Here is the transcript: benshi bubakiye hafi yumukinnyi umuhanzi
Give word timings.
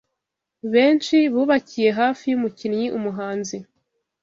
benshi 0.73 1.17
bubakiye 1.33 1.89
hafi 1.99 2.23
yumukinnyi 2.31 2.85
umuhanzi 2.97 3.57